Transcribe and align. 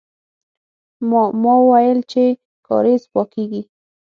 ما، 1.09 1.23
ما 1.41 1.53
ويل 1.69 1.99
چې 2.11 2.23
کارېز 2.67 3.03
پاکيږي. 3.13 3.61